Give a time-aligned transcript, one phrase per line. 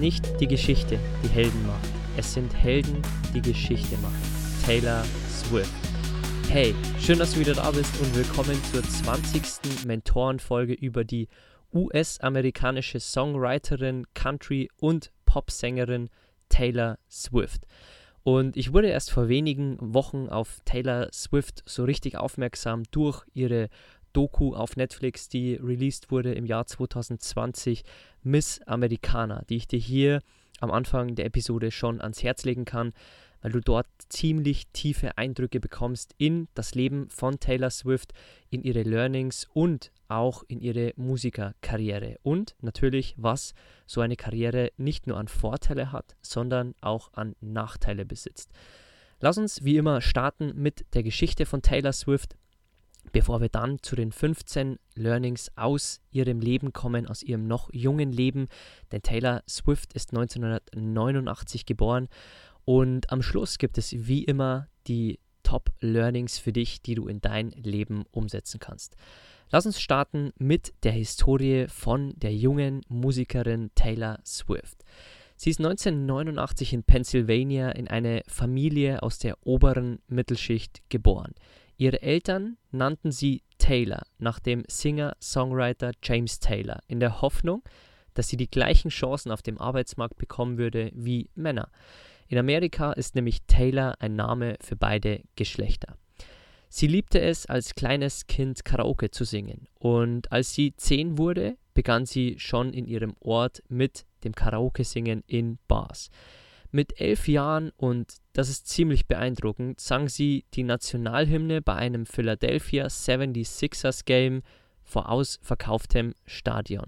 [0.00, 1.86] Nicht die Geschichte, die Helden macht.
[2.16, 3.02] Es sind Helden,
[3.34, 4.16] die Geschichte machen.
[4.64, 5.70] Taylor Swift.
[6.48, 9.84] Hey, schön, dass du wieder da bist und willkommen zur 20.
[9.86, 11.28] Mentorenfolge über die
[11.74, 16.08] US-amerikanische Songwriterin, Country- und Popsängerin
[16.48, 17.66] Taylor Swift.
[18.22, 23.68] Und ich wurde erst vor wenigen Wochen auf Taylor Swift so richtig aufmerksam durch ihre
[24.12, 27.84] Doku auf Netflix, die released wurde im Jahr 2020,
[28.22, 30.20] Miss Americana, die ich dir hier
[30.60, 32.92] am Anfang der Episode schon ans Herz legen kann,
[33.42, 38.12] weil du dort ziemlich tiefe Eindrücke bekommst in das Leben von Taylor Swift,
[38.50, 43.54] in ihre Learnings und auch in ihre Musikerkarriere und natürlich, was
[43.86, 48.50] so eine Karriere nicht nur an Vorteile hat, sondern auch an Nachteile besitzt.
[49.20, 52.36] Lass uns wie immer starten mit der Geschichte von Taylor Swift
[53.12, 58.12] bevor wir dann zu den 15 Learnings aus ihrem Leben kommen, aus ihrem noch jungen
[58.12, 58.48] Leben.
[58.92, 62.08] Denn Taylor Swift ist 1989 geboren
[62.64, 67.20] und am Schluss gibt es wie immer die Top Learnings für dich, die du in
[67.20, 68.96] dein Leben umsetzen kannst.
[69.50, 74.84] Lass uns starten mit der Historie von der jungen Musikerin Taylor Swift.
[75.36, 81.34] Sie ist 1989 in Pennsylvania in eine Familie aus der oberen Mittelschicht geboren.
[81.80, 87.62] Ihre Eltern nannten sie Taylor nach dem Singer-Songwriter James Taylor in der Hoffnung,
[88.12, 91.70] dass sie die gleichen Chancen auf dem Arbeitsmarkt bekommen würde wie Männer.
[92.28, 95.96] In Amerika ist nämlich Taylor ein Name für beide Geschlechter.
[96.68, 102.04] Sie liebte es, als kleines Kind Karaoke zu singen und als sie zehn wurde, begann
[102.04, 106.10] sie schon in ihrem Ort mit dem Karaoke-Singen in Bars.
[106.72, 112.86] Mit elf Jahren, und das ist ziemlich beeindruckend, sang sie die Nationalhymne bei einem Philadelphia
[112.86, 114.42] 76ers Game
[114.82, 116.86] vor ausverkauftem Stadion.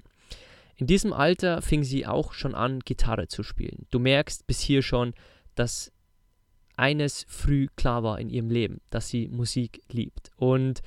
[0.77, 3.87] In diesem Alter fing sie auch schon an, Gitarre zu spielen.
[3.91, 5.15] Du merkst bis hier schon,
[5.55, 5.93] dass
[6.77, 10.31] eines früh klar war in ihrem Leben, dass sie Musik liebt.
[10.37, 10.81] Und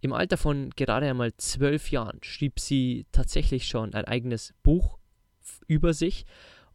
[0.00, 4.98] im Alter von gerade einmal zwölf Jahren schrieb sie tatsächlich schon ein eigenes Buch
[5.66, 6.24] über sich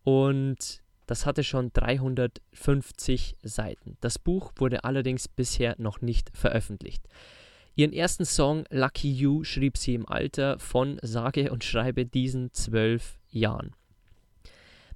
[0.03, 3.97] und das hatte schon 350 Seiten.
[3.99, 7.03] Das Buch wurde allerdings bisher noch nicht veröffentlicht.
[7.75, 13.19] Ihren ersten Song Lucky You schrieb sie im Alter von sage und schreibe diesen zwölf
[13.29, 13.75] Jahren.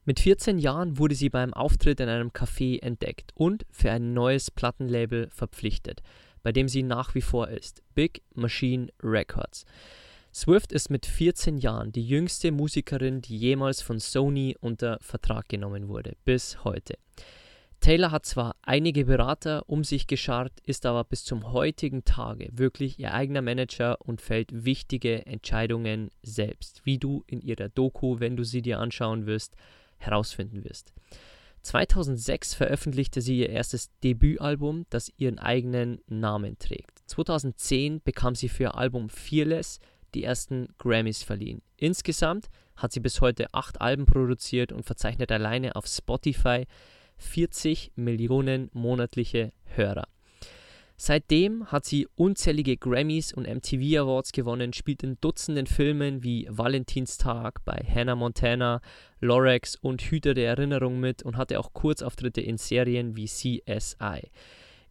[0.06, 4.52] Mit 14 Jahren wurde sie beim Auftritt in einem Café entdeckt und für ein neues
[4.52, 6.02] Plattenlabel verpflichtet,
[6.44, 9.66] bei dem sie nach wie vor ist, Big Machine Records.
[10.36, 15.88] Swift ist mit 14 Jahren die jüngste Musikerin, die jemals von Sony unter Vertrag genommen
[15.88, 16.98] wurde, bis heute.
[17.80, 23.00] Taylor hat zwar einige Berater um sich geschart, ist aber bis zum heutigen Tage wirklich
[23.00, 28.44] ihr eigener Manager und fällt wichtige Entscheidungen selbst, wie du in ihrer Doku, wenn du
[28.44, 29.56] sie dir anschauen wirst,
[30.00, 30.92] herausfinden wirst.
[31.62, 37.04] 2006 veröffentlichte sie ihr erstes Debütalbum, das ihren eigenen Namen trägt.
[37.06, 39.80] 2010 bekam sie für ihr Album Fearless
[40.16, 41.62] die ersten Grammys verliehen.
[41.78, 46.66] Insgesamt hat sie bis heute acht Alben produziert und verzeichnet alleine auf Spotify
[47.18, 50.08] 40 Millionen monatliche Hörer.
[50.98, 57.66] Seitdem hat sie unzählige Grammys und MTV Awards gewonnen, spielt in Dutzenden Filmen wie Valentinstag
[57.66, 58.80] bei Hannah Montana,
[59.20, 64.32] Lorex und Hüter der Erinnerung mit und hatte auch Kurzauftritte in Serien wie CSI.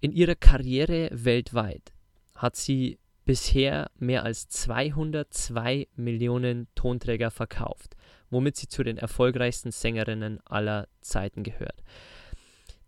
[0.00, 1.94] In ihrer Karriere weltweit
[2.34, 7.96] hat sie bisher mehr als 202 Millionen Tonträger verkauft,
[8.30, 11.82] womit sie zu den erfolgreichsten Sängerinnen aller Zeiten gehört.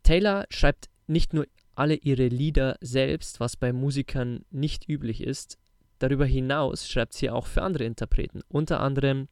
[0.02, 5.58] Taylor schreibt nicht nur alle ihre Lieder selbst, was bei Musikern nicht üblich ist.
[5.98, 9.28] Darüber hinaus schreibt sie auch für andere Interpreten, unter anderem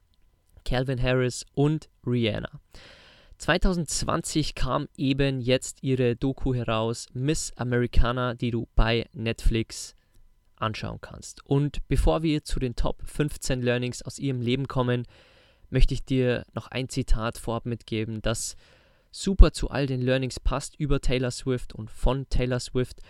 [0.63, 2.59] Calvin Harris und Rihanna.
[3.37, 9.95] 2020 kam eben jetzt ihre Doku heraus, Miss Americana, die du bei Netflix
[10.57, 11.45] anschauen kannst.
[11.45, 15.05] Und bevor wir zu den Top 15 Learnings aus ihrem Leben kommen,
[15.69, 18.55] möchte ich dir noch ein Zitat vorab mitgeben, das
[19.11, 23.01] super zu all den Learnings passt über Taylor Swift und von Taylor Swift.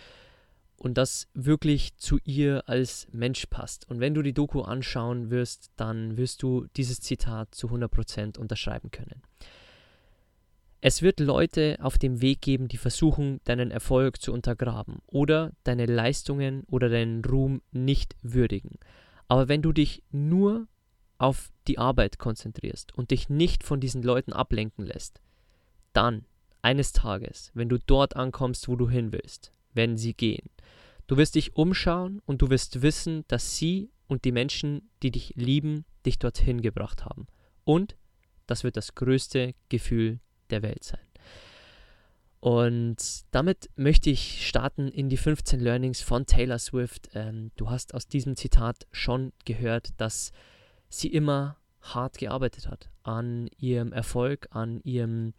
[0.77, 3.89] und das wirklich zu ihr als Mensch passt.
[3.89, 8.91] Und wenn du die Doku anschauen wirst, dann wirst du dieses Zitat zu 100% unterschreiben
[8.91, 9.23] können.
[10.87, 15.87] Es wird Leute auf dem Weg geben, die versuchen, deinen Erfolg zu untergraben oder deine
[15.87, 18.77] Leistungen oder deinen Ruhm nicht würdigen.
[19.27, 20.67] Aber wenn du dich nur
[21.17, 25.23] auf die Arbeit konzentrierst und dich nicht von diesen Leuten ablenken lässt,
[25.91, 26.27] dann
[26.61, 30.51] eines Tages, wenn du dort ankommst, wo du hin willst, werden sie gehen.
[31.07, 35.33] Du wirst dich umschauen und du wirst wissen, dass sie und die Menschen, die dich
[35.35, 37.25] lieben, dich dorthin gebracht haben.
[37.63, 37.95] Und
[38.45, 40.19] das wird das größte Gefühl
[40.49, 40.99] der Welt sein.
[42.39, 47.09] Und damit möchte ich starten in die 15 Learnings von Taylor Swift.
[47.15, 50.31] Ähm, du hast aus diesem Zitat schon gehört, dass
[50.87, 55.33] sie immer hart gearbeitet hat an ihrem Erfolg, an ihrem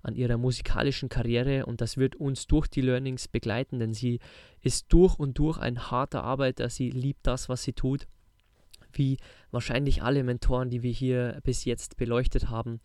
[0.00, 4.20] an ihrer musikalischen Karriere und das wird uns durch die Learnings begleiten, denn sie
[4.60, 8.06] ist durch und durch ein harter Arbeiter, sie liebt das, was sie tut,
[8.92, 9.18] wie
[9.50, 12.80] wahrscheinlich alle Mentoren, die wir hier bis jetzt beleuchtet haben.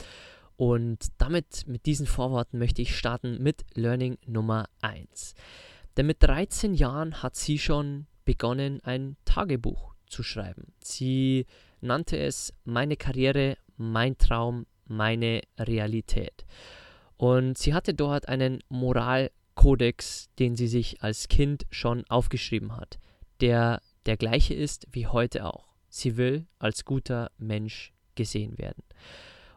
[0.56, 5.34] Und damit, mit diesen Vorworten möchte ich starten mit Learning Nummer 1.
[5.98, 10.74] Denn mit 13 Jahren hat sie schon begonnen, ein Tagebuch zu schreiben.
[10.84, 11.46] Sie
[11.82, 16.46] nannte es Meine Karriere, mein Traum, meine Realität.
[17.18, 23.00] Und sie hatte dort einen Moralkodex, den sie sich als Kind schon aufgeschrieben hat,
[23.42, 25.76] der der gleiche ist wie heute auch.
[25.90, 28.84] Sie will als guter Mensch gesehen werden.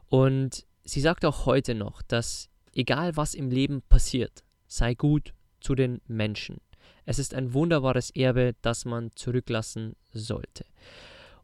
[0.08, 5.74] Und sie sagt auch heute noch, dass egal was im Leben passiert, sei gut zu
[5.74, 6.60] den Menschen.
[7.04, 10.64] Es ist ein wunderbares Erbe, das man zurücklassen sollte.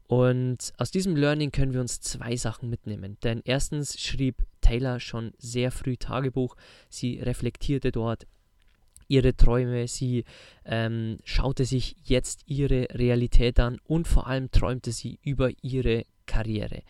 [0.07, 3.17] Und aus diesem Learning können wir uns zwei Sachen mitnehmen.
[3.23, 6.55] Denn erstens schrieb Taylor schon sehr früh Tagebuch.
[6.89, 8.27] Sie reflektierte dort
[9.07, 10.23] ihre Träume, sie
[10.65, 16.83] ähm, schaute sich jetzt ihre Realität an und vor allem träumte sie über ihre Karriere.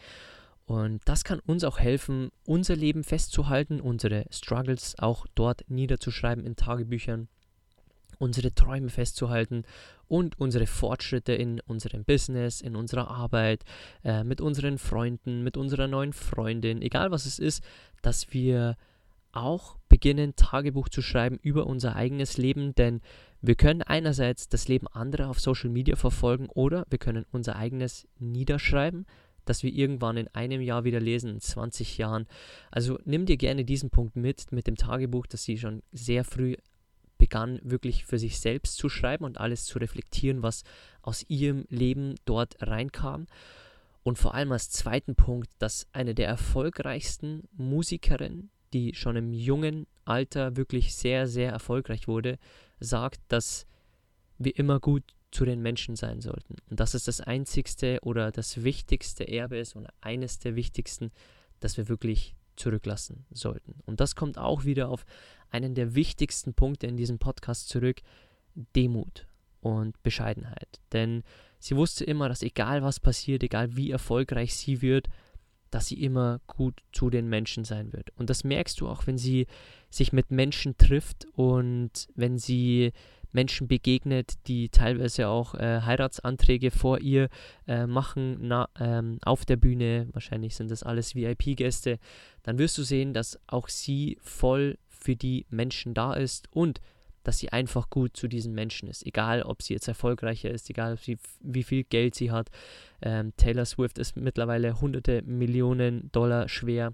[0.66, 6.56] Und das kann uns auch helfen, unser Leben festzuhalten, unsere Struggles auch dort niederzuschreiben in
[6.56, 7.28] Tagebüchern
[8.24, 9.64] unsere Träume festzuhalten
[10.08, 13.64] und unsere Fortschritte in unserem Business, in unserer Arbeit,
[14.04, 17.64] äh, mit unseren Freunden, mit unserer neuen Freundin, egal was es ist,
[18.02, 18.78] dass wir
[19.32, 23.02] auch beginnen, Tagebuch zu schreiben über unser eigenes Leben, denn
[23.42, 28.08] wir können einerseits das Leben anderer auf Social Media verfolgen oder wir können unser eigenes
[28.20, 29.06] niederschreiben,
[29.46, 32.28] das wir irgendwann in einem Jahr wieder lesen, in 20 Jahren.
[32.72, 36.56] Also nimm dir gerne diesen Punkt mit, mit dem Tagebuch, das sie schon sehr früh
[37.18, 40.64] begann wirklich für sich selbst zu schreiben und alles zu reflektieren, was
[41.02, 43.28] aus ihrem Leben dort reinkam.
[44.04, 49.88] Und vor allem als zweiten Punkt, dass eine der erfolgreichsten Musikerinnen, die schon im jungen
[50.04, 52.38] Alter wirklich sehr, sehr erfolgreich wurde,
[52.82, 53.66] sagt, dass
[54.38, 55.04] wir immer gut
[55.34, 56.56] zu den Menschen sein sollten.
[56.70, 61.12] Und dass es das einzigste oder das wichtigste Erbe ist und eines der wichtigsten,
[61.60, 63.80] dass wir wirklich zurücklassen sollten.
[63.86, 65.06] Und das kommt auch wieder auf
[65.50, 68.02] einen der wichtigsten Punkte in diesem Podcast zurück,
[68.76, 69.28] Demut
[69.60, 70.80] und Bescheidenheit.
[70.92, 71.24] Denn
[71.58, 75.08] sie wusste immer, dass egal was passiert, egal wie erfolgreich sie wird,
[75.72, 78.12] dass sie immer gut zu den Menschen sein wird.
[78.16, 79.48] Und das merkst du auch, wenn sie
[79.90, 82.92] sich mit Menschen trifft und wenn sie
[83.34, 87.30] Menschen begegnet, die teilweise auch äh, Heiratsanträge vor ihr
[87.68, 92.00] äh, machen na, ähm, auf der Bühne, wahrscheinlich sind das alles VIP-Gäste,
[92.44, 96.80] dann wirst du sehen, dass auch sie voll für die Menschen da ist und
[97.24, 99.06] dass sie einfach gut zu diesen Menschen ist.
[99.06, 102.50] Egal, ob sie jetzt erfolgreicher ist, egal, sie, wie viel Geld sie hat.
[103.02, 106.94] Ähm, Taylor Swift ist mittlerweile hunderte Millionen Dollar schwer.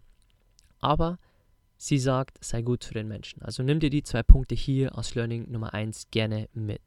[0.80, 1.18] Aber
[1.82, 3.42] Sie sagt, sei gut zu den Menschen.
[3.42, 6.82] Also nimm dir die zwei Punkte hier aus Learning Nummer 1 gerne mit.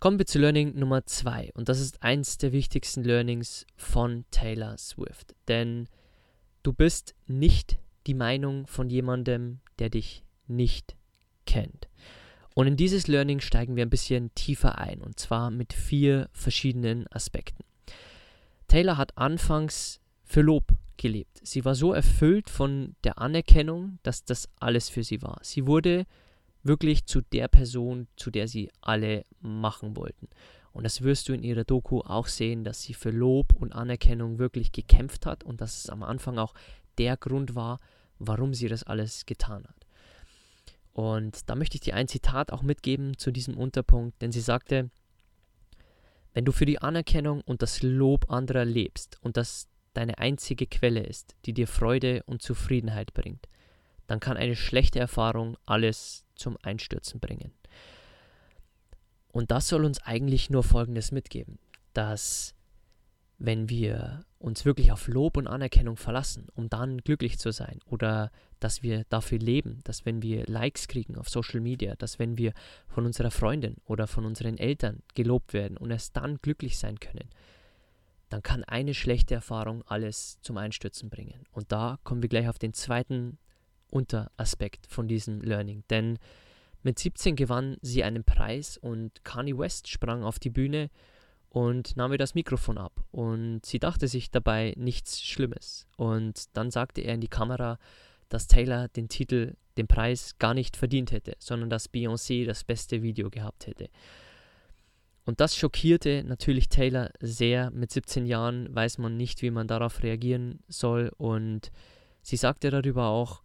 [0.00, 1.52] Kommen wir zu Learning Nummer 2.
[1.54, 5.34] Und das ist eins der wichtigsten Learnings von Taylor Swift.
[5.48, 5.88] Denn
[6.62, 10.94] du bist nicht die Meinung von jemandem, der dich nicht
[11.46, 11.88] kennt.
[12.54, 15.00] Und in dieses Learning steigen wir ein bisschen tiefer ein.
[15.00, 17.64] Und zwar mit vier verschiedenen Aspekten.
[18.68, 20.66] Taylor hat anfangs für Lob
[21.00, 21.40] gelebt.
[21.42, 25.38] Sie war so erfüllt von der Anerkennung, dass das alles für sie war.
[25.42, 26.04] Sie wurde
[26.62, 30.28] wirklich zu der Person, zu der sie alle machen wollten.
[30.72, 34.38] Und das wirst du in ihrer Doku auch sehen, dass sie für Lob und Anerkennung
[34.38, 36.52] wirklich gekämpft hat und dass es am Anfang auch
[36.98, 37.80] der Grund war,
[38.18, 39.86] warum sie das alles getan hat.
[40.92, 44.90] Und da möchte ich dir ein Zitat auch mitgeben zu diesem Unterpunkt, denn sie sagte,
[46.34, 51.00] wenn du für die Anerkennung und das Lob anderer lebst und das deine einzige Quelle
[51.00, 53.48] ist, die dir Freude und Zufriedenheit bringt,
[54.06, 57.52] dann kann eine schlechte Erfahrung alles zum Einstürzen bringen.
[59.32, 61.58] Und das soll uns eigentlich nur Folgendes mitgeben,
[61.92, 62.54] dass
[63.38, 68.30] wenn wir uns wirklich auf Lob und Anerkennung verlassen, um dann glücklich zu sein, oder
[68.58, 72.52] dass wir dafür leben, dass wenn wir Likes kriegen auf Social Media, dass wenn wir
[72.86, 77.30] von unserer Freundin oder von unseren Eltern gelobt werden und erst dann glücklich sein können,
[78.30, 81.44] dann kann eine schlechte Erfahrung alles zum Einstürzen bringen.
[81.52, 83.38] Und da kommen wir gleich auf den zweiten
[83.90, 86.18] Unteraspekt von diesem Learning, denn
[86.82, 90.90] mit 17 gewann sie einen Preis und Kanye West sprang auf die Bühne
[91.50, 93.04] und nahm ihr das Mikrofon ab.
[93.10, 95.86] Und sie dachte sich dabei nichts Schlimmes.
[95.96, 97.78] Und dann sagte er in die Kamera,
[98.28, 103.02] dass Taylor den Titel, den Preis gar nicht verdient hätte, sondern dass Beyoncé das beste
[103.02, 103.90] Video gehabt hätte.
[105.30, 107.70] Und das schockierte natürlich Taylor sehr.
[107.70, 111.12] Mit 17 Jahren weiß man nicht, wie man darauf reagieren soll.
[111.18, 111.70] Und
[112.20, 113.44] sie sagte darüber auch,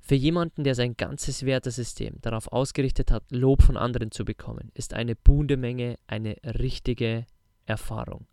[0.00, 4.94] für jemanden, der sein ganzes Wertesystem darauf ausgerichtet hat, Lob von anderen zu bekommen, ist
[4.94, 7.26] eine buhende Menge eine richtige
[7.66, 8.26] Erfahrung.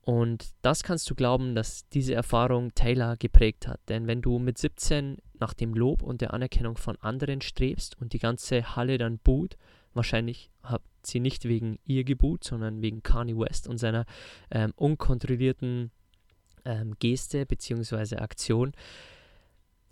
[0.00, 3.80] Und das kannst du glauben, dass diese Erfahrung Taylor geprägt hat.
[3.88, 8.12] Denn wenn du mit 17 nach dem Lob und der Anerkennung von anderen strebst und
[8.12, 9.56] die ganze Halle dann buht,
[9.96, 14.04] wahrscheinlich hat sie nicht wegen ihr geboot, sondern wegen Kanye West und seiner
[14.50, 15.90] ähm, unkontrollierten
[16.64, 18.16] ähm, Geste bzw.
[18.16, 18.72] Aktion,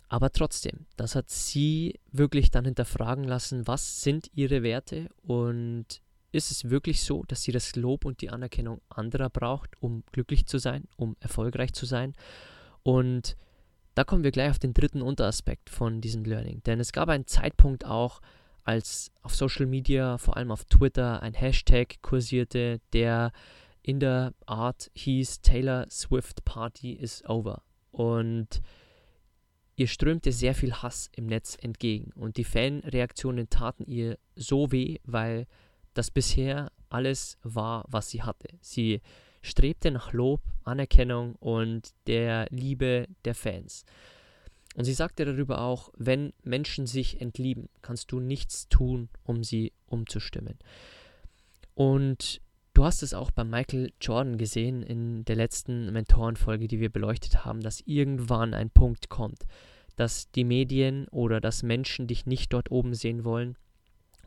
[0.07, 6.51] aber trotzdem, das hat sie wirklich dann hinterfragen lassen, was sind ihre Werte und ist
[6.51, 10.57] es wirklich so, dass sie das Lob und die Anerkennung anderer braucht, um glücklich zu
[10.57, 12.13] sein, um erfolgreich zu sein?
[12.83, 13.37] Und
[13.95, 16.61] da kommen wir gleich auf den dritten Unteraspekt von diesem Learning.
[16.63, 18.21] Denn es gab einen Zeitpunkt auch,
[18.65, 23.31] als auf Social Media, vor allem auf Twitter, ein Hashtag kursierte, der
[23.81, 27.61] in der Art hieß Taylor Swift Party is over.
[27.91, 28.61] Und
[29.77, 34.99] Ihr strömte sehr viel Hass im Netz entgegen und die Fanreaktionen taten ihr so weh,
[35.03, 35.47] weil
[35.93, 38.47] das bisher alles war, was sie hatte.
[38.61, 39.01] Sie
[39.41, 43.83] strebte nach Lob, Anerkennung und der Liebe der Fans.
[44.75, 49.71] Und sie sagte darüber auch, wenn Menschen sich entlieben, kannst du nichts tun, um sie
[49.87, 50.59] umzustimmen.
[51.73, 52.41] Und
[52.73, 57.45] du hast es auch bei Michael Jordan gesehen in der letzten Mentorenfolge, die wir beleuchtet
[57.45, 59.45] haben, dass irgendwann ein Punkt kommt,
[59.95, 63.57] dass die Medien oder dass Menschen dich nicht dort oben sehen wollen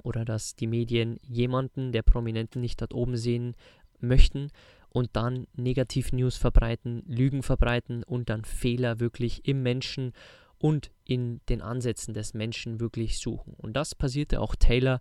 [0.03, 3.55] oder dass die Medien jemanden der Prominenten nicht dort oben sehen
[4.01, 4.51] möchten
[4.91, 10.13] und dann Negativ-News verbreiten, Lügen verbreiten und dann Fehler wirklich im Menschen
[10.59, 13.55] und in den Ansätzen des Menschen wirklich suchen.
[13.55, 15.01] Und das passierte auch Taylor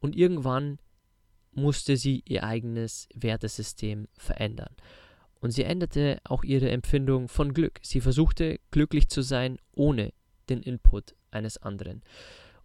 [0.00, 0.78] und irgendwann
[1.52, 4.74] musste sie ihr eigenes Wertesystem verändern.
[5.40, 7.78] Und sie änderte auch ihre Empfindung von Glück.
[7.82, 10.12] Sie versuchte glücklich zu sein ohne
[10.48, 12.02] den Input eines anderen.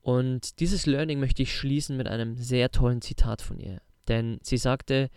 [0.02, 3.82] Und dieses Learning möchte ich schließen mit einem sehr tollen Zitat von ihr.
[4.08, 5.10] Denn sie sagte,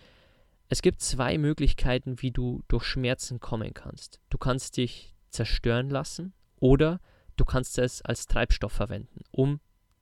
[0.74, 4.18] es gibt zwei Möglichkeiten, wie du durch Schmerzen kommen kannst.
[4.28, 7.00] Du kannst dich zerstören lassen oder
[7.36, 9.60] du kannst es als Treibstoff verwenden, um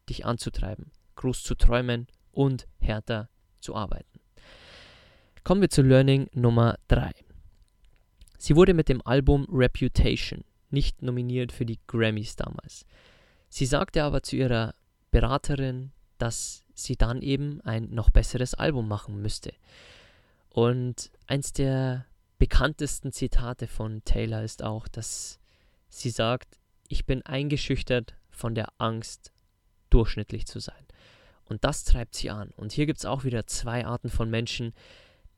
[0.08, 3.28] dich anzutreiben, groß zu träumen und härter
[3.60, 4.18] zu arbeiten.
[5.44, 7.10] Kommen wir zu Learning Nummer 3.
[8.38, 12.86] Sie wurde mit dem Album Reputation nicht nominiert für die Grammys damals.
[13.50, 14.74] Sie sagte aber zu ihrer
[15.10, 19.52] Beraterin, dass sie dann eben ein noch besseres Album machen müsste.
[20.52, 22.04] Und eins der
[22.38, 25.38] bekanntesten Zitate von Taylor ist auch, dass
[25.88, 29.32] sie sagt, ich bin eingeschüchtert von der Angst,
[29.88, 30.84] durchschnittlich zu sein.
[31.44, 32.50] Und das treibt sie an.
[32.56, 34.74] Und hier gibt es auch wieder zwei Arten von Menschen,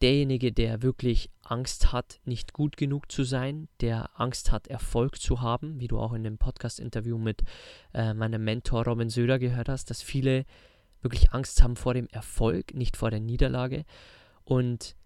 [0.01, 5.41] derjenige, der wirklich Angst hat, nicht gut genug zu sein, der Angst hat, Erfolg zu
[5.41, 7.43] haben, wie du auch in dem Podcast-Interview mit
[7.93, 10.45] äh, meinem Mentor Robin Söder gehört hast, dass viele
[11.03, 13.85] wirklich Angst haben vor dem Erfolg, nicht vor der Niederlage.
[14.45, 14.97] Und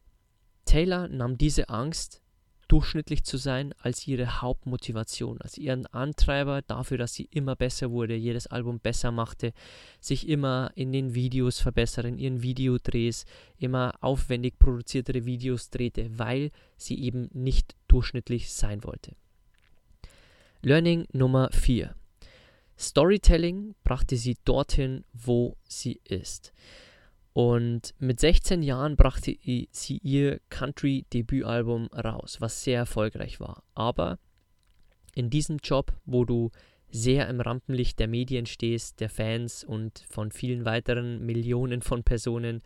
[0.69, 2.21] Taylor nahm diese Angst
[2.69, 8.15] durchschnittlich zu sein als ihre Hauptmotivation, als ihren Antreiber dafür, dass sie immer besser wurde,
[8.15, 9.55] jedes Album besser machte,
[9.99, 13.25] sich immer in den Videos verbessert, in ihren Videodrehs
[13.57, 19.13] immer aufwendig produziertere Videos drehte, weil sie eben nicht durchschnittlich sein wollte.
[20.61, 21.95] Learning Nummer 4.
[22.79, 26.53] Storytelling brachte sie dorthin, wo sie ist.
[27.39, 29.37] Und mit 16 Jahren brachte
[29.71, 33.63] sie ihr Country-Debütalbum raus, was sehr erfolgreich war.
[33.77, 34.19] Aber
[35.15, 36.51] in diesem Job, wo du
[36.91, 42.61] sehr im Rampenlicht der Medien stehst, der Fans und von vielen weiteren Millionen von Personen,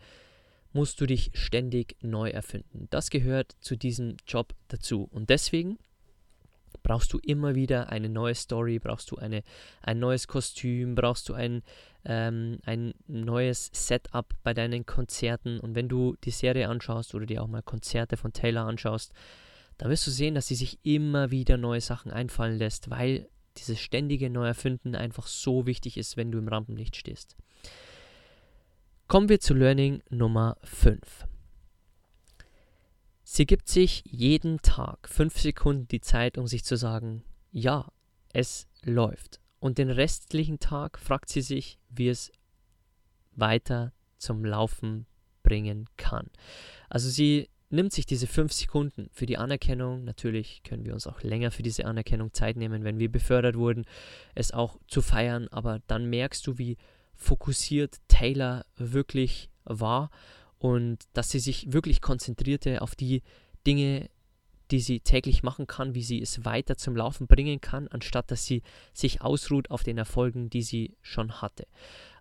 [0.71, 2.87] musst du dich ständig neu erfinden.
[2.89, 5.07] Das gehört zu diesem Job dazu.
[5.11, 5.77] Und deswegen
[6.83, 9.43] brauchst du immer wieder eine neue Story, brauchst du eine,
[9.81, 11.63] ein neues Kostüm, brauchst du ein,
[12.05, 15.59] ähm, ein neues Setup bei deinen Konzerten.
[15.59, 19.13] Und wenn du die Serie anschaust oder dir auch mal Konzerte von Taylor anschaust,
[19.77, 23.79] dann wirst du sehen, dass sie sich immer wieder neue Sachen einfallen lässt, weil dieses
[23.79, 27.35] ständige Neuerfinden einfach so wichtig ist, wenn du im Rampenlicht stehst.
[29.07, 31.27] Kommen wir zu Learning Nummer 5.
[33.35, 37.91] Sie gibt sich jeden Tag fünf Sekunden die Zeit, um sich zu sagen, ja,
[38.31, 39.39] es läuft.
[39.59, 42.31] Und den restlichen Tag fragt sie sich, wie es
[43.31, 45.07] weiter zum Laufen
[45.41, 46.29] bringen kann.
[46.89, 50.03] Also sie nimmt sich diese fünf Sekunden für die Anerkennung.
[50.03, 53.85] Natürlich können wir uns auch länger für diese Anerkennung Zeit nehmen, wenn wir befördert wurden,
[54.35, 55.47] es auch zu feiern.
[55.47, 56.77] Aber dann merkst du, wie
[57.15, 60.11] fokussiert Taylor wirklich war
[60.63, 63.21] und dass sie sich wirklich konzentrierte auf die
[63.67, 64.09] Dinge,
[64.71, 68.45] die sie täglich machen kann, wie sie es weiter zum Laufen bringen kann, anstatt dass
[68.45, 68.61] sie
[68.93, 71.67] sich ausruht auf den Erfolgen, die sie schon hatte.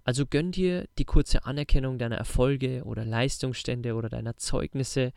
[0.02, 5.12] Also gönn dir die kurze Anerkennung deiner Erfolge oder Leistungsstände oder deiner Zeugnisse,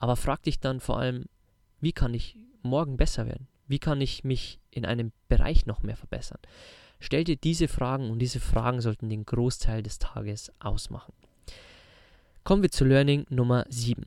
[0.00, 1.26] aber frag dich dann vor allem,
[1.80, 3.46] wie kann ich morgen besser werden?
[3.68, 6.40] Wie kann ich mich in einem Bereich noch mehr verbessern?
[6.98, 11.12] Stell dir diese Fragen und diese Fragen sollten den Großteil des Tages ausmachen.
[12.46, 14.04] Kommen wir zu Learning Nummer 7.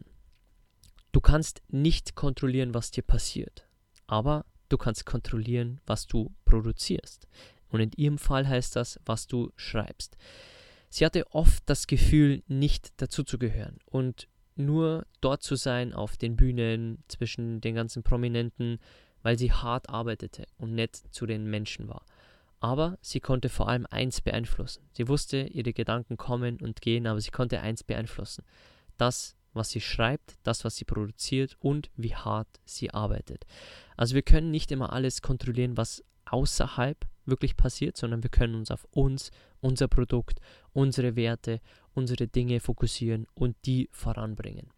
[1.11, 3.67] Du kannst nicht kontrollieren, was dir passiert,
[4.07, 7.27] aber du kannst kontrollieren, was du produzierst.
[7.67, 10.15] Und in ihrem Fall heißt das, was du schreibst.
[10.89, 17.03] Sie hatte oft das Gefühl, nicht dazuzugehören und nur dort zu sein auf den Bühnen
[17.09, 18.79] zwischen den ganzen Prominenten,
[19.21, 22.05] weil sie hart arbeitete und nett zu den Menschen war.
[22.59, 24.83] Aber sie konnte vor allem eins beeinflussen.
[24.91, 28.43] Sie wusste, ihre Gedanken kommen und gehen, aber sie konnte eins beeinflussen.
[28.97, 33.45] Das, was sie schreibt, das, was sie produziert und wie hart sie arbeitet.
[33.95, 38.71] Also wir können nicht immer alles kontrollieren, was außerhalb wirklich passiert, sondern wir können uns
[38.71, 40.39] auf uns, unser Produkt,
[40.73, 41.61] unsere Werte,
[41.93, 44.69] unsere Dinge fokussieren und die voranbringen.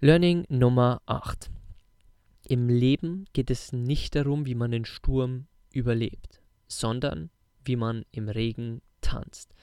[0.00, 1.50] Learning Nummer 8.
[2.48, 7.30] Im Leben geht es nicht darum, wie man den Sturm überlebt, sondern
[7.64, 9.54] wie man im Regen tanzt.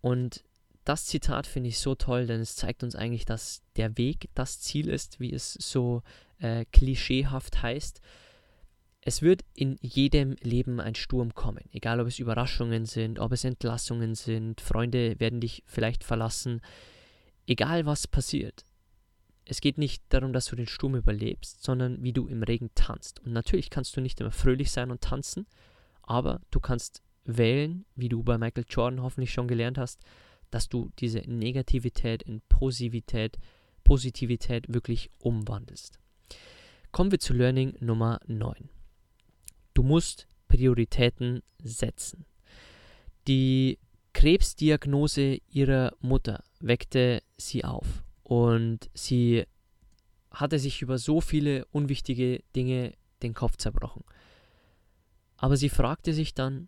[0.00, 0.44] Und
[0.84, 4.60] das Zitat finde ich so toll, denn es zeigt uns eigentlich, dass der Weg das
[4.60, 6.02] Ziel ist, wie es so
[6.38, 8.00] äh, klischeehaft heißt.
[9.00, 13.44] Es wird in jedem Leben ein Sturm kommen, egal ob es Überraschungen sind, ob es
[13.44, 16.60] Entlassungen sind, Freunde werden dich vielleicht verlassen,
[17.46, 18.64] egal was passiert.
[19.46, 23.20] Es geht nicht darum, dass du den Sturm überlebst, sondern wie du im Regen tanzt.
[23.20, 25.46] Und natürlich kannst du nicht immer fröhlich sein und tanzen,
[26.02, 30.02] aber du kannst wählen, wie du bei Michael Jordan hoffentlich schon gelernt hast,
[30.50, 33.38] dass du diese Negativität in Positivität,
[33.82, 35.98] Positivität wirklich umwandelst.
[36.92, 38.68] Kommen wir zu Learning Nummer 9.
[39.74, 42.24] Du musst Prioritäten setzen.
[43.26, 43.78] Die
[44.12, 48.04] Krebsdiagnose ihrer Mutter weckte sie auf
[48.34, 49.44] und sie
[50.32, 54.02] hatte sich über so viele unwichtige Dinge den Kopf zerbrochen.
[55.36, 56.66] Aber sie fragte sich dann,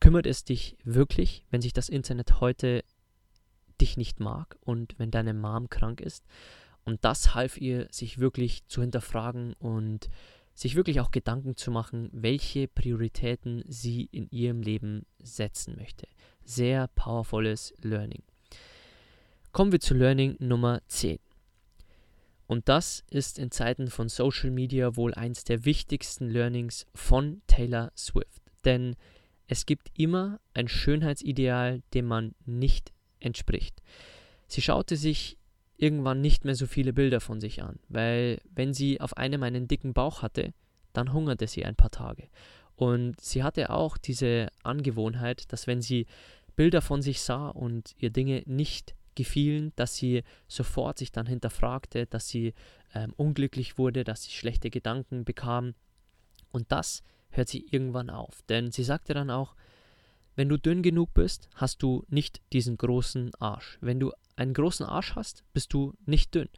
[0.00, 2.82] kümmert es dich wirklich, wenn sich das Internet heute
[3.80, 6.24] dich nicht mag und wenn deine Mom krank ist?
[6.84, 10.10] Und das half ihr, sich wirklich zu hinterfragen und
[10.54, 16.08] sich wirklich auch Gedanken zu machen, welche Prioritäten sie in ihrem Leben setzen möchte.
[16.44, 18.24] Sehr powervolles Learning.
[19.52, 21.18] Kommen wir zu Learning Nummer 10.
[22.46, 27.90] Und das ist in Zeiten von Social Media wohl eins der wichtigsten Learnings von Taylor
[27.96, 28.42] Swift.
[28.64, 28.94] Denn
[29.48, 33.82] es gibt immer ein Schönheitsideal, dem man nicht entspricht.
[34.46, 35.36] Sie schaute sich
[35.76, 39.66] irgendwann nicht mehr so viele Bilder von sich an, weil wenn sie auf einem einen
[39.66, 40.54] dicken Bauch hatte,
[40.92, 42.28] dann hungerte sie ein paar Tage.
[42.76, 46.06] Und sie hatte auch diese Angewohnheit, dass wenn sie
[46.54, 52.06] Bilder von sich sah und ihr Dinge nicht gefielen, dass sie sofort sich dann hinterfragte,
[52.06, 52.54] dass sie
[52.94, 55.74] ähm, unglücklich wurde, dass sie schlechte Gedanken bekam.
[56.52, 58.42] Und das hört sie irgendwann auf.
[58.48, 59.54] Denn sie sagte dann auch,
[60.36, 63.76] wenn du dünn genug bist, hast du nicht diesen großen Arsch.
[63.82, 66.48] Wenn du einen großen Arsch hast, bist du nicht dünn.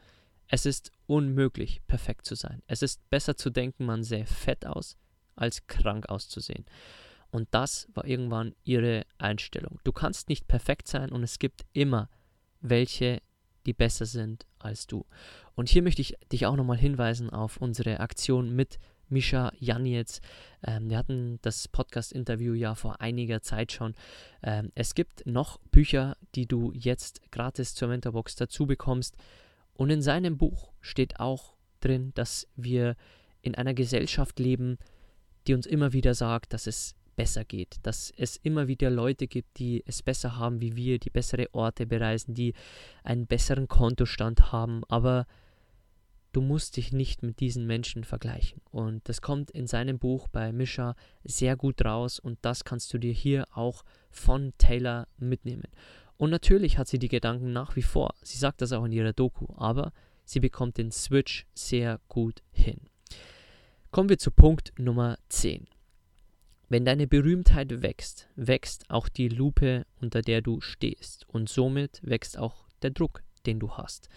[0.46, 2.62] Es ist unmöglich, perfekt zu sein.
[2.68, 4.96] Es ist besser zu denken, man sähe fett aus,
[5.34, 6.64] als krank auszusehen.
[7.32, 9.80] Und das war irgendwann ihre Einstellung.
[9.82, 12.08] Du kannst nicht perfekt sein und es gibt immer
[12.62, 13.20] welche,
[13.66, 15.04] die besser sind als du.
[15.54, 20.20] Und hier möchte ich dich auch nochmal hinweisen auf unsere Aktion mit Mischa Janitz.
[20.64, 23.94] Ähm, wir hatten das Podcast-Interview ja vor einiger Zeit schon.
[24.42, 29.16] Ähm, es gibt noch Bücher, die du jetzt gratis zur Mentorbox dazu bekommst.
[29.74, 32.96] Und in seinem Buch steht auch drin, dass wir
[33.42, 34.78] in einer Gesellschaft leben,
[35.46, 39.58] die uns immer wieder sagt, dass es besser geht, dass es immer wieder Leute gibt,
[39.58, 42.54] die es besser haben wie wir, die bessere Orte bereisen, die
[43.04, 45.26] einen besseren Kontostand haben, aber
[46.32, 48.60] du musst dich nicht mit diesen Menschen vergleichen.
[48.70, 50.94] Und das kommt in seinem Buch bei Misha
[51.24, 55.68] sehr gut raus und das kannst du dir hier auch von Taylor mitnehmen.
[56.16, 58.14] Und natürlich hat sie die Gedanken nach wie vor.
[58.22, 59.92] Sie sagt das auch in ihrer Doku, aber
[60.24, 62.80] sie bekommt den Switch sehr gut hin.
[63.90, 65.66] Kommen wir zu Punkt Nummer 10.
[66.72, 71.28] Wenn deine Berühmtheit wächst, wächst auch die Lupe, unter der du stehst.
[71.28, 74.08] Und somit wächst auch der Druck, den du hast.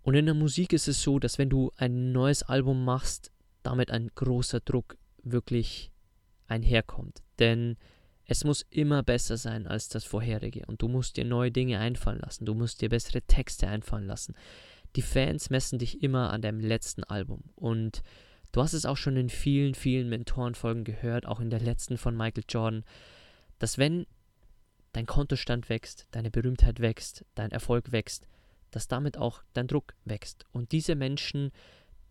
[0.00, 3.90] Und in der Musik ist es so, dass wenn du ein neues Album machst, damit
[3.90, 5.92] ein großer Druck wirklich
[6.46, 7.22] einherkommt.
[7.38, 7.76] Denn
[8.24, 12.20] es muss immer besser sein als das vorherige und du musst dir neue Dinge einfallen
[12.20, 14.34] lassen, du musst dir bessere Texte einfallen lassen.
[14.96, 18.02] Die Fans messen dich immer an deinem letzten Album und
[18.52, 22.16] Du hast es auch schon in vielen, vielen Mentorenfolgen gehört, auch in der letzten von
[22.16, 22.84] Michael Jordan,
[23.58, 24.06] dass wenn
[24.92, 28.28] dein Kontostand wächst, deine Berühmtheit wächst, dein Erfolg wächst,
[28.70, 30.44] dass damit auch dein Druck wächst.
[30.52, 31.50] Und diese Menschen,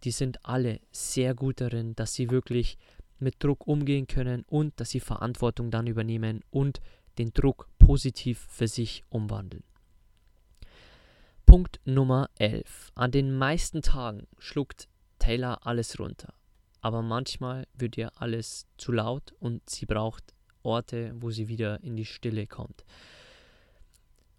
[0.03, 2.79] die sind alle sehr gut darin, dass sie wirklich
[3.19, 6.81] mit Druck umgehen können und dass sie Verantwortung dann übernehmen und
[7.19, 9.63] den Druck positiv für sich umwandeln.
[11.45, 12.91] Punkt Nummer 11.
[12.95, 14.87] An den meisten Tagen schluckt
[15.21, 16.33] Taylor alles runter.
[16.81, 21.95] Aber manchmal wird ihr alles zu laut und sie braucht Orte, wo sie wieder in
[21.95, 22.83] die Stille kommt.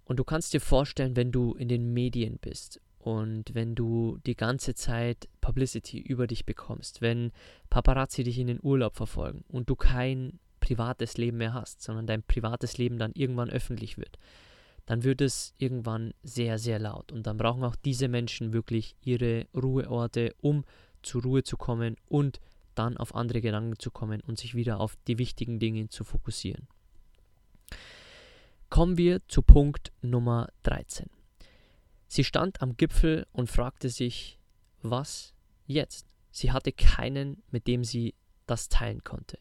[0.04, 4.34] Und du kannst dir vorstellen, wenn du in den Medien bist und wenn du die
[4.34, 7.30] ganze Zeit Publicity über dich bekommst, wenn
[7.70, 12.24] Paparazzi dich in den Urlaub verfolgen und du kein privates Leben mehr hast, sondern dein
[12.24, 14.18] privates Leben dann irgendwann öffentlich wird,
[14.92, 17.12] dann wird es irgendwann sehr, sehr laut.
[17.12, 20.66] Und dann brauchen auch diese Menschen wirklich ihre Ruheorte, um
[21.00, 22.40] zur Ruhe zu kommen und
[22.74, 26.68] dann auf andere Gedanken zu kommen und sich wieder auf die wichtigen Dinge zu fokussieren.
[28.68, 31.08] Kommen wir zu Punkt Nummer 13.
[32.06, 34.38] Sie stand am Gipfel und fragte sich,
[34.82, 35.32] was
[35.64, 36.06] jetzt?
[36.30, 39.38] Sie hatte keinen, mit dem sie das teilen konnte.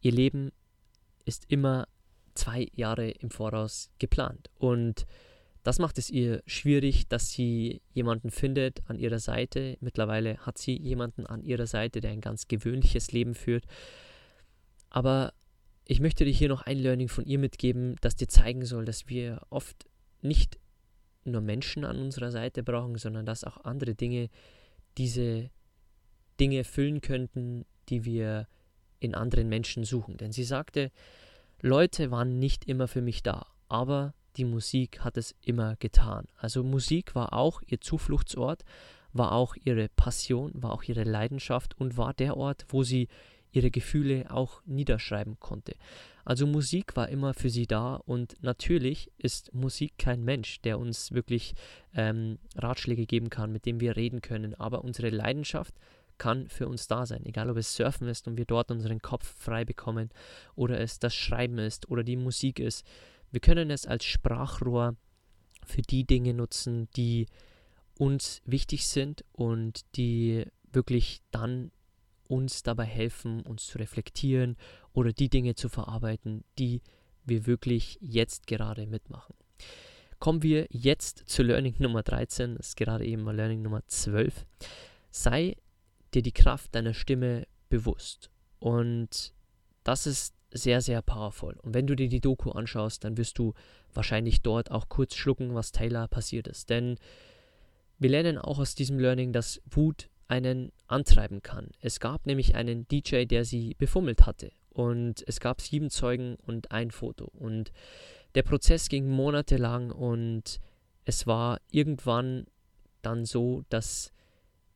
[0.00, 0.52] Ihr Leben
[1.26, 1.86] ist immer
[2.36, 4.50] zwei Jahre im Voraus geplant.
[4.58, 5.06] Und
[5.62, 9.76] das macht es ihr schwierig, dass sie jemanden findet an ihrer Seite.
[9.80, 13.64] Mittlerweile hat sie jemanden an ihrer Seite, der ein ganz gewöhnliches Leben führt.
[14.90, 15.32] Aber
[15.84, 19.08] ich möchte dir hier noch ein Learning von ihr mitgeben, das dir zeigen soll, dass
[19.08, 19.86] wir oft
[20.22, 20.58] nicht
[21.24, 24.28] nur Menschen an unserer Seite brauchen, sondern dass auch andere Dinge
[24.98, 25.50] diese
[26.38, 28.46] Dinge füllen könnten, die wir
[29.00, 30.16] in anderen Menschen suchen.
[30.16, 30.90] Denn sie sagte,
[31.62, 36.26] Leute waren nicht immer für mich da, aber die Musik hat es immer getan.
[36.36, 38.64] Also Musik war auch ihr Zufluchtsort,
[39.12, 43.08] war auch ihre Passion, war auch ihre Leidenschaft und war der Ort, wo sie
[43.52, 45.74] ihre Gefühle auch niederschreiben konnte.
[46.24, 51.12] Also Musik war immer für sie da und natürlich ist Musik kein Mensch, der uns
[51.12, 51.54] wirklich
[51.94, 55.74] ähm, Ratschläge geben kann, mit dem wir reden können, aber unsere Leidenschaft
[56.18, 59.26] kann für uns da sein, egal ob es Surfen ist und wir dort unseren Kopf
[59.38, 60.10] frei bekommen
[60.54, 62.86] oder es das Schreiben ist oder die Musik ist.
[63.30, 64.96] Wir können es als Sprachrohr
[65.64, 67.26] für die Dinge nutzen, die
[67.98, 71.72] uns wichtig sind und die wirklich dann
[72.28, 74.56] uns dabei helfen, uns zu reflektieren
[74.92, 76.82] oder die Dinge zu verarbeiten, die
[77.24, 79.34] wir wirklich jetzt gerade mitmachen.
[80.18, 84.46] Kommen wir jetzt zu Learning Nummer 13, das ist gerade eben Learning Nummer 12.
[85.10, 85.56] Sei
[86.16, 88.30] dir die Kraft deiner Stimme bewusst.
[88.58, 89.32] Und
[89.84, 91.54] das ist sehr, sehr powerful.
[91.62, 93.54] Und wenn du dir die Doku anschaust, dann wirst du
[93.92, 96.70] wahrscheinlich dort auch kurz schlucken, was Taylor passiert ist.
[96.70, 96.96] Denn
[97.98, 101.70] wir lernen auch aus diesem Learning, dass Wut einen antreiben kann.
[101.80, 104.50] Es gab nämlich einen DJ, der sie befummelt hatte.
[104.70, 107.30] Und es gab sieben Zeugen und ein Foto.
[107.34, 107.72] Und
[108.34, 110.60] der Prozess ging monatelang und
[111.04, 112.46] es war irgendwann
[113.00, 114.12] dann so, dass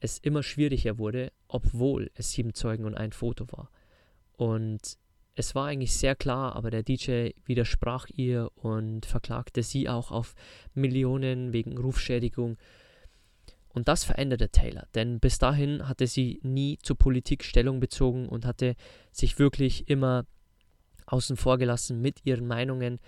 [0.01, 3.71] es immer schwieriger wurde, obwohl es sieben Zeugen und ein Foto war.
[4.33, 4.99] Und
[5.35, 10.35] es war eigentlich sehr klar, aber der DJ widersprach ihr und verklagte sie auch auf
[10.75, 12.57] Millionen wegen Rufschädigung.
[13.73, 18.45] Und das veränderte Taylor, denn bis dahin hatte sie nie zur Politik Stellung bezogen und
[18.45, 18.75] hatte
[19.13, 20.27] sich wirklich immer
[21.07, 22.99] außen vor gelassen mit ihren Meinungen.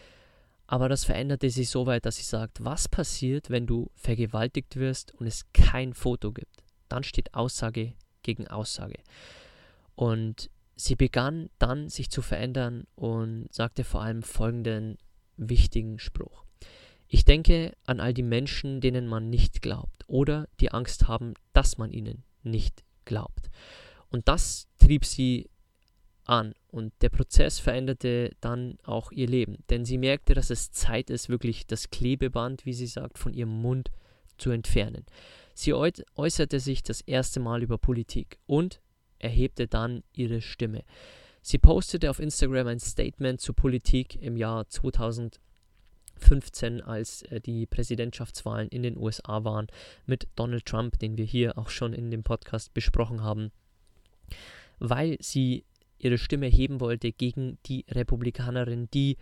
[0.66, 5.12] Aber das veränderte sie so weit, dass sie sagt, was passiert, wenn du vergewaltigt wirst
[5.16, 6.61] und es kein Foto gibt?
[6.92, 8.98] Dann steht Aussage gegen Aussage.
[9.94, 14.98] Und sie begann dann sich zu verändern und sagte vor allem folgenden
[15.36, 16.44] wichtigen Spruch.
[17.08, 21.78] Ich denke an all die Menschen, denen man nicht glaubt oder die Angst haben, dass
[21.78, 23.50] man ihnen nicht glaubt.
[24.08, 25.50] Und das trieb sie
[26.24, 31.10] an und der Prozess veränderte dann auch ihr Leben, denn sie merkte, dass es Zeit
[31.10, 33.90] ist, wirklich das Klebeband, wie sie sagt, von ihrem Mund
[34.38, 35.04] zu entfernen.
[35.54, 38.80] Sie äußerte sich das erste Mal über Politik und
[39.18, 40.84] erhebte dann ihre Stimme.
[41.42, 48.68] Sie postete auf Instagram ein Statement zur Politik im Jahr 2015, als äh, die Präsidentschaftswahlen
[48.68, 49.66] in den USA waren,
[50.06, 53.50] mit Donald Trump, den wir hier auch schon in dem Podcast besprochen haben,
[54.78, 55.64] weil sie
[55.98, 59.16] ihre Stimme heben wollte gegen die Republikanerin, die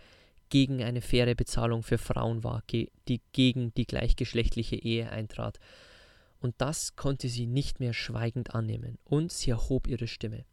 [0.50, 2.90] gegen eine faire Bezahlung für Frauen war, die
[3.32, 5.58] gegen die gleichgeschlechtliche Ehe eintrat.
[6.40, 8.98] Und das konnte sie nicht mehr schweigend annehmen.
[9.04, 10.44] Und sie erhob ihre Stimme.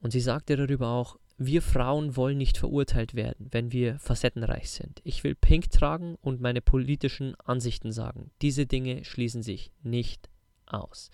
[0.00, 5.00] Und sie sagte darüber auch, wir Frauen wollen nicht verurteilt werden, wenn wir facettenreich sind.
[5.04, 8.30] Ich will Pink tragen und meine politischen Ansichten sagen.
[8.42, 10.28] Diese Dinge schließen sich nicht
[10.66, 11.10] aus.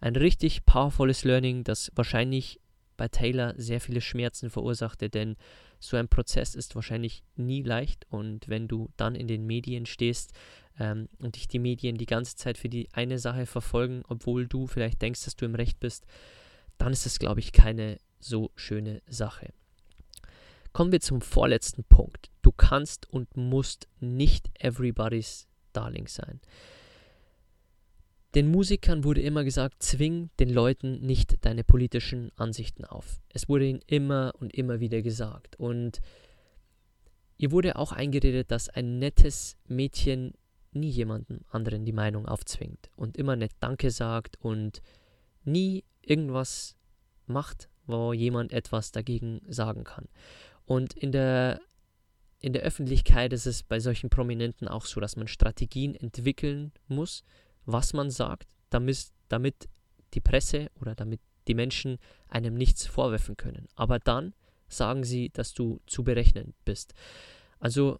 [0.00, 2.60] Ein richtig powervolles Learning, das wahrscheinlich
[2.98, 5.36] bei Taylor sehr viele Schmerzen verursachte, denn
[5.78, 10.32] so ein Prozess ist wahrscheinlich nie leicht und wenn du dann in den Medien stehst
[10.78, 14.66] ähm, und dich die Medien die ganze Zeit für die eine Sache verfolgen, obwohl du
[14.66, 16.06] vielleicht denkst, dass du im Recht bist,
[16.78, 19.52] dann ist es, glaube ich, keine so schöne Sache.
[20.72, 22.30] Kommen wir zum vorletzten Punkt.
[22.42, 26.40] Du kannst und musst nicht everybody's Darling sein.
[28.34, 33.20] Den Musikern wurde immer gesagt, zwing den Leuten nicht deine politischen Ansichten auf.
[33.28, 35.54] Es wurde ihnen immer und immer wieder gesagt.
[35.60, 36.00] Und
[37.38, 40.34] ihr wurde auch eingeredet, dass ein nettes Mädchen
[40.74, 44.82] nie jemandem anderen die Meinung aufzwingt und immer nett Danke sagt und
[45.44, 46.76] nie irgendwas
[47.26, 50.08] macht, wo jemand etwas dagegen sagen kann.
[50.66, 51.60] Und in der,
[52.40, 57.24] in der Öffentlichkeit ist es bei solchen Prominenten auch so, dass man Strategien entwickeln muss,
[57.66, 59.68] was man sagt, damit, damit
[60.14, 63.68] die Presse oder damit die Menschen einem nichts vorwerfen können.
[63.74, 64.34] Aber dann
[64.68, 66.94] sagen sie, dass du zu berechnen bist.
[67.58, 67.98] Also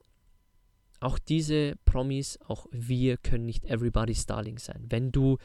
[1.04, 4.86] auch diese Promis, auch wir können nicht everybody's darling sein.
[4.88, 5.38] Wenn du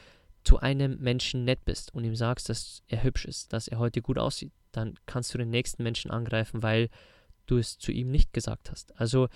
[0.44, 4.02] zu einem Menschen nett bist und ihm sagst, dass er hübsch ist, dass er heute
[4.02, 6.90] gut aussieht, dann kannst du den nächsten Menschen angreifen, weil
[7.46, 8.98] du es zu ihm nicht gesagt hast.
[9.00, 9.28] Also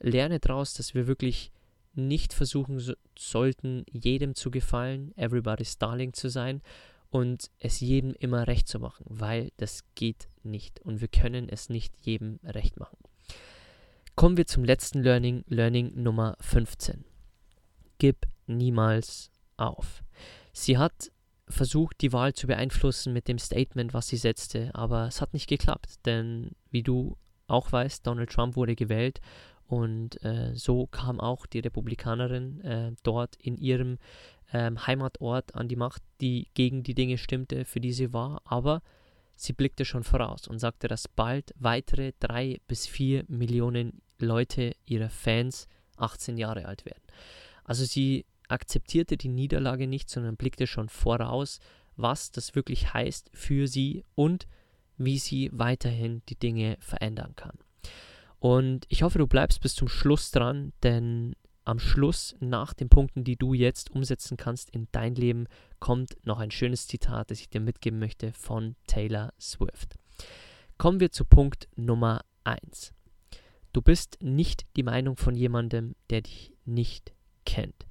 [0.00, 1.52] lerne daraus, dass wir wirklich
[1.94, 6.62] nicht versuchen so, sollten, jedem zu gefallen, everybody's darling zu sein
[7.10, 11.68] und es jedem immer recht zu machen, weil das geht nicht und wir können es
[11.68, 12.98] nicht jedem recht machen.
[14.18, 17.04] Kommen wir zum letzten Learning, Learning Nummer 15.
[17.98, 20.02] Gib niemals auf.
[20.52, 21.12] Sie hat
[21.48, 25.48] versucht, die Wahl zu beeinflussen mit dem Statement, was sie setzte, aber es hat nicht
[25.48, 29.20] geklappt, denn wie du auch weißt, Donald Trump wurde gewählt
[29.68, 33.98] und äh, so kam auch die Republikanerin äh, dort in ihrem
[34.52, 38.42] ähm, Heimatort an die Macht, die gegen die Dinge stimmte, für die sie war.
[38.44, 38.82] Aber
[39.40, 45.08] sie blickte schon voraus und sagte, dass bald weitere drei bis vier Millionen Leute, ihre
[45.08, 47.02] Fans, 18 Jahre alt werden.
[47.64, 51.60] Also sie akzeptierte die Niederlage nicht, sondern blickte schon voraus,
[51.96, 54.46] was das wirklich heißt für sie und
[54.96, 57.58] wie sie weiterhin die Dinge verändern kann.
[58.40, 63.24] Und ich hoffe, du bleibst bis zum Schluss dran, denn am Schluss, nach den Punkten,
[63.24, 65.48] die du jetzt umsetzen kannst in dein Leben,
[65.80, 69.94] kommt noch ein schönes Zitat, das ich dir mitgeben möchte von Taylor Swift.
[70.76, 72.92] Kommen wir zu Punkt Nummer 1.
[73.72, 77.12] Du bist nicht die Meinung von jemandem, der dich nicht
[77.46, 77.86] kennt.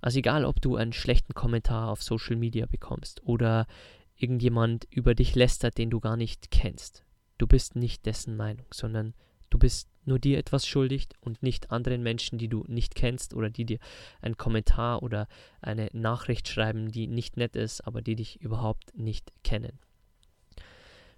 [0.00, 3.66] Also egal, ob du einen schlechten Kommentar auf Social Media bekommst oder
[4.14, 7.04] irgendjemand über dich lästert, den du gar nicht kennst.
[7.38, 9.14] Du bist nicht dessen Meinung, sondern
[9.50, 13.50] Du bist nur dir etwas schuldig und nicht anderen Menschen, die du nicht kennst oder
[13.50, 13.78] die dir
[14.22, 15.28] einen Kommentar oder
[15.60, 19.78] eine Nachricht schreiben, die nicht nett ist, aber die dich überhaupt nicht kennen.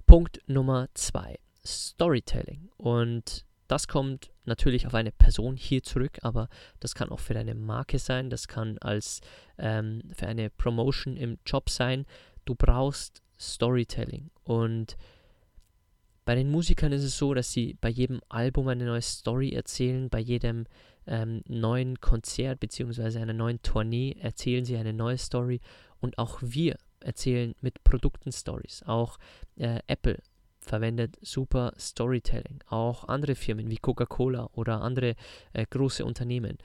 [0.07, 2.71] Punkt Nummer zwei: Storytelling.
[2.77, 6.49] Und das kommt natürlich auf eine Person hier zurück, aber
[6.81, 9.21] das kann auch für deine Marke sein, das kann als
[9.59, 12.05] ähm, für eine Promotion im Job sein.
[12.45, 14.97] Du brauchst Storytelling und
[16.25, 20.09] bei den Musikern ist es so, dass sie bei jedem Album eine neue Story erzählen,
[20.09, 20.67] bei jedem
[21.07, 23.19] ähm, neuen Konzert bzw.
[23.19, 25.61] einer neuen Tournee erzählen sie eine neue Story
[26.01, 28.83] und auch wir erzählen mit Produkten Stories.
[28.87, 29.19] Auch
[29.57, 30.19] äh, Apple
[30.61, 32.63] verwendet super Storytelling.
[32.67, 35.15] Auch andere Firmen wie Coca-Cola oder andere
[35.53, 36.59] äh, große Unternehmen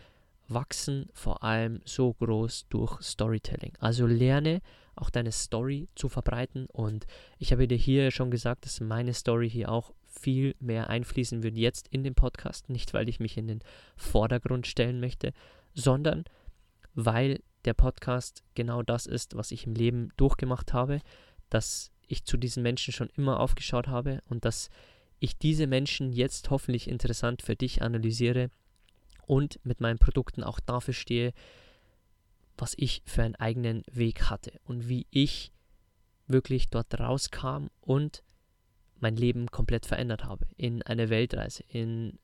[0.48, 3.74] wachsen vor allem so groß durch Storytelling.
[3.80, 4.62] Also lerne
[4.96, 7.06] auch deine Story zu verbreiten und
[7.38, 11.56] ich habe dir hier schon gesagt, dass meine Story hier auch viel mehr einfließen wird
[11.56, 13.62] jetzt in den Podcast, nicht weil ich mich in den
[13.96, 15.32] Vordergrund stellen möchte,
[15.74, 16.26] sondern
[16.96, 21.02] weil der Podcast genau das ist, was ich im Leben durchgemacht habe,
[21.50, 24.70] dass ich zu diesen Menschen schon immer aufgeschaut habe und dass
[25.20, 28.50] ich diese Menschen jetzt hoffentlich interessant für dich analysiere
[29.26, 31.34] und mit meinen Produkten auch dafür stehe,
[32.58, 35.52] was ich für einen eigenen Weg hatte und wie ich
[36.28, 38.24] wirklich dort rauskam und
[39.00, 40.46] mein Leben komplett verändert habe.
[40.58, 42.20] In eine Weltreise, in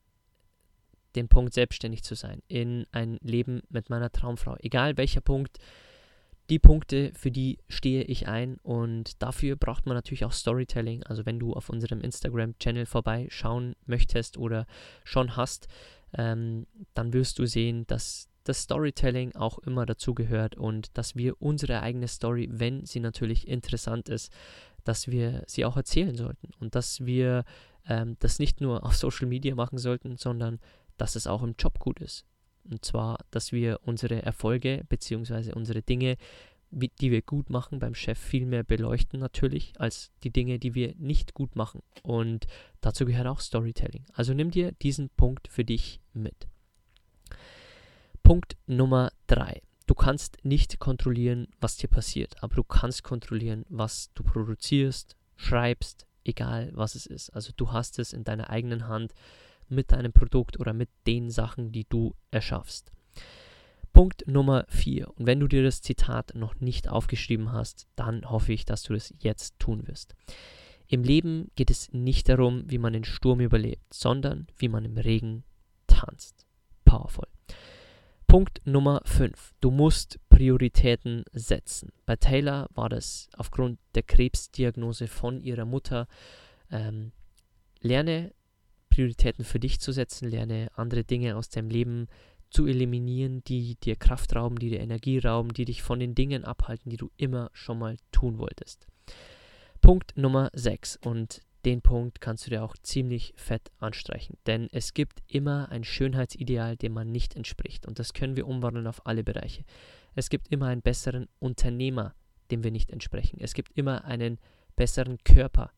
[1.15, 4.55] den Punkt selbstständig zu sein, in ein Leben mit meiner Traumfrau.
[4.59, 5.59] Egal welcher Punkt,
[6.49, 11.03] die Punkte, für die stehe ich ein und dafür braucht man natürlich auch Storytelling.
[11.03, 14.67] Also wenn du auf unserem Instagram-Channel vorbeischauen möchtest oder
[15.03, 15.67] schon hast,
[16.15, 21.41] ähm, dann wirst du sehen, dass das Storytelling auch immer dazu gehört und dass wir
[21.41, 24.31] unsere eigene Story, wenn sie natürlich interessant ist,
[24.83, 27.43] dass wir sie auch erzählen sollten und dass wir
[27.87, 30.59] ähm, das nicht nur auf Social Media machen sollten, sondern
[30.97, 32.25] dass es auch im Job gut ist.
[32.69, 35.53] Und zwar, dass wir unsere Erfolge bzw.
[35.53, 36.17] unsere Dinge,
[36.71, 40.95] die wir gut machen beim Chef, viel mehr beleuchten natürlich, als die Dinge, die wir
[40.97, 41.81] nicht gut machen.
[42.01, 42.47] Und
[42.81, 44.05] dazu gehört auch Storytelling.
[44.13, 46.47] Also nimm dir diesen Punkt für dich mit.
[48.23, 49.61] Punkt Nummer drei.
[49.85, 56.07] Du kannst nicht kontrollieren, was dir passiert, aber du kannst kontrollieren, was du produzierst, schreibst,
[56.23, 57.29] egal was es ist.
[57.29, 59.13] Also du hast es in deiner eigenen Hand
[59.69, 62.91] mit deinem Produkt oder mit den Sachen, die du erschaffst.
[63.93, 65.07] Punkt Nummer 4.
[65.17, 68.93] Und wenn du dir das Zitat noch nicht aufgeschrieben hast, dann hoffe ich, dass du
[68.93, 70.15] das jetzt tun wirst.
[70.87, 74.97] Im Leben geht es nicht darum, wie man den Sturm überlebt, sondern wie man im
[74.97, 75.43] Regen
[75.87, 76.45] tanzt.
[76.83, 77.27] Powerful.
[78.27, 79.53] Punkt Nummer 5.
[79.61, 81.93] Du musst Prioritäten setzen.
[82.05, 86.07] Bei Taylor war das aufgrund der Krebsdiagnose von ihrer Mutter.
[86.69, 87.13] Ähm,
[87.79, 88.33] lerne
[88.95, 92.07] Prioritäten für dich zu setzen, lerne andere Dinge aus deinem Leben
[92.49, 96.45] zu eliminieren, die dir Kraft rauben, die dir Energie rauben, die dich von den Dingen
[96.45, 98.87] abhalten, die du immer schon mal tun wolltest.
[99.81, 104.93] Punkt Nummer 6 und den Punkt kannst du dir auch ziemlich fett anstreichen, denn es
[104.93, 109.25] gibt immer ein Schönheitsideal, dem man nicht entspricht und das können wir umwandeln auf alle
[109.25, 109.65] Bereiche.
[110.13, 112.15] Es gibt immer einen besseren Unternehmer,
[112.49, 113.39] dem wir nicht entsprechen.
[113.41, 114.39] Es gibt immer einen
[114.77, 115.71] besseren Körper,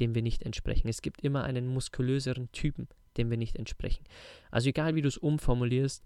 [0.00, 0.88] dem wir nicht entsprechen.
[0.88, 4.04] Es gibt immer einen muskulöseren Typen, dem wir nicht entsprechen.
[4.50, 6.04] Also egal wie du es umformulierst,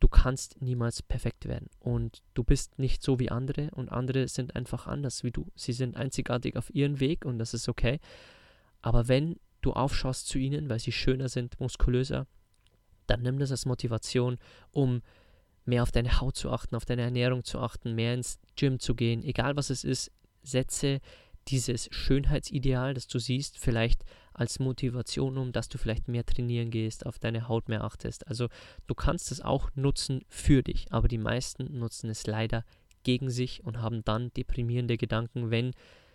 [0.00, 1.68] du kannst niemals perfekt werden.
[1.80, 5.50] Und du bist nicht so wie andere und andere sind einfach anders wie du.
[5.54, 7.98] Sie sind einzigartig auf ihren Weg und das ist okay.
[8.82, 12.26] Aber wenn du aufschaust zu ihnen, weil sie schöner sind, muskulöser,
[13.06, 14.38] dann nimm das als Motivation,
[14.70, 15.02] um
[15.64, 18.94] mehr auf deine Haut zu achten, auf deine Ernährung zu achten, mehr ins Gym zu
[18.94, 20.12] gehen, egal was es ist,
[20.42, 21.00] setze
[21.48, 27.06] dieses Schönheitsideal, das du siehst, vielleicht als Motivation um, dass du vielleicht mehr trainieren gehst,
[27.06, 28.26] auf deine Haut mehr achtest.
[28.28, 28.48] Also
[28.86, 32.64] du kannst es auch nutzen für dich, aber die meisten nutzen es leider
[33.02, 35.72] gegen sich und haben dann deprimierende Gedanken, wenn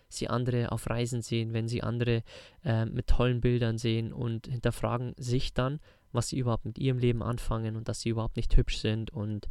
[0.08, 2.22] sie andere auf Reisen sehen, wenn sie andere
[2.64, 5.80] äh, mit tollen Bildern sehen und hinterfragen sich dann,
[6.12, 9.10] was sie überhaupt mit ihrem Leben anfangen und dass sie überhaupt nicht hübsch sind.
[9.10, 9.48] Und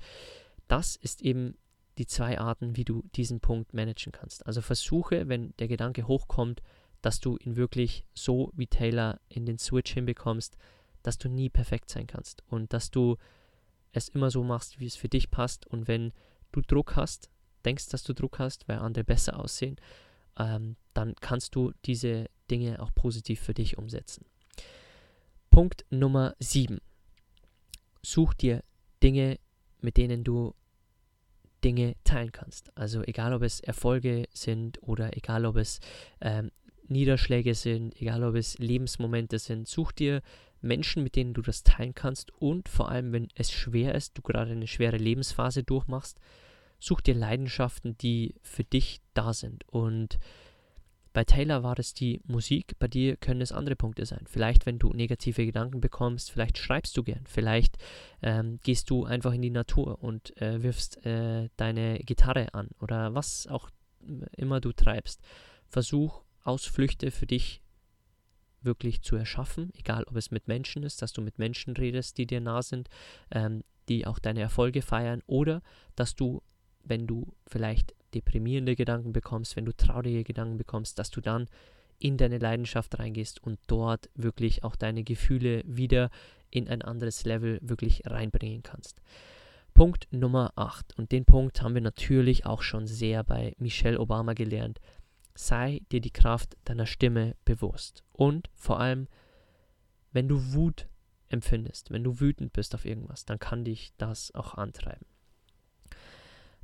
[0.68, 1.56] das ist eben
[2.02, 4.48] die zwei Arten, wie du diesen Punkt managen kannst.
[4.48, 6.64] Also versuche, wenn der Gedanke hochkommt,
[7.04, 10.58] dass du ihn wirklich so wie Taylor in den Switch hinbekommst,
[11.04, 13.18] dass du nie perfekt sein kannst und dass du
[13.92, 15.68] es immer so machst, wie es für dich passt.
[15.68, 16.12] Und wenn
[16.52, 17.30] du Druck hast,
[17.66, 19.76] denkst, dass du Druck hast, weil andere besser aussehen,
[20.40, 24.26] ähm, dann kannst du diese Dinge auch positiv für dich umsetzen.
[25.52, 26.80] Punkt Nummer 7.
[28.02, 28.64] Such dir
[29.04, 29.38] Dinge,
[29.82, 30.56] mit denen du
[31.64, 32.76] Dinge teilen kannst.
[32.78, 35.80] Also egal, ob es Erfolge sind oder egal, ob es
[36.20, 36.52] ähm,
[36.88, 40.22] Niederschläge sind, egal, ob es Lebensmomente sind, such dir
[40.62, 44.22] Menschen, mit denen du das teilen kannst und vor allem, wenn es schwer ist, du
[44.22, 46.20] gerade eine schwere Lebensphase durchmachst,
[46.80, 50.20] such dir Leidenschaften, die für dich da sind und
[51.14, 54.26] bei Taylor war es die Musik, bei dir können es andere Punkte sein.
[54.28, 57.78] Vielleicht, wenn du negative Gedanken bekommst, vielleicht schreibst du gern, vielleicht
[58.22, 63.14] ähm, gehst du einfach in die Natur und äh, wirfst äh, deine Gitarre an oder
[63.14, 63.70] was auch
[64.36, 65.22] immer du treibst.
[65.68, 67.62] Versuch Ausflüchte für dich
[68.62, 72.28] wirklich zu erschaffen, egal ob es mit Menschen ist, dass du mit Menschen redest, die
[72.28, 72.90] dir nah sind,
[73.32, 75.62] ähm, die auch deine Erfolge feiern oder
[75.96, 76.42] dass du,
[76.84, 81.48] wenn du vielleicht deprimierende Gedanken bekommst, wenn du traurige Gedanken bekommst, dass du dann
[82.00, 86.10] in deine Leidenschaft reingehst und dort wirklich auch deine Gefühle wieder
[86.50, 89.02] in ein anderes Level wirklich reinbringen kannst.
[89.74, 90.98] Punkt Nummer 8.
[90.98, 94.80] Und den Punkt haben wir natürlich auch schon sehr bei Michelle Obama gelernt.
[95.34, 98.04] Sei dir die Kraft deiner Stimme bewusst.
[98.12, 99.08] Und vor allem,
[100.12, 100.88] wenn du Wut
[101.30, 105.06] empfindest, wenn du wütend bist auf irgendwas, dann kann dich das auch antreiben.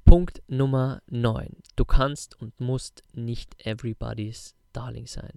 [0.07, 1.57] Punkt Nummer 9.
[1.75, 5.33] Du kannst und musst nicht everybody's Darling sein.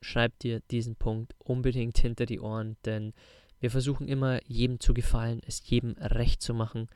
[0.00, 3.14] Schreib dir diesen Punkt unbedingt hinter die Ohren, denn
[3.58, 6.86] wir versuchen immer jedem zu gefallen, es jedem recht zu machen,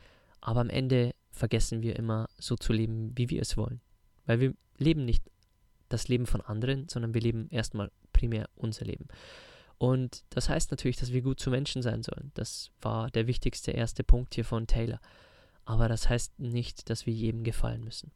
[0.41, 3.81] aber am Ende vergessen wir immer so zu leben, wie wir es wollen.
[4.27, 5.25] Weil wir leben nicht
[5.89, 9.09] das Leben von anderen, sondern wir leben erstmal primär unser Leben.
[9.79, 12.31] Und das heißt natürlich, dass wir gut zu Menschen sein sollen.
[12.35, 15.01] Das war der wichtigste erste Punkt hier von Taylor.
[15.67, 18.11] Aber das heißt nicht, dass wir jedem gefallen müssen.